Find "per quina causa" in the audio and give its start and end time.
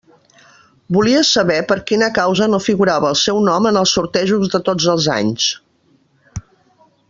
1.71-2.47